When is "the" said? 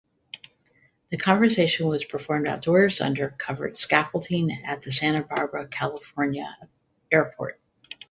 1.11-1.17, 4.81-4.91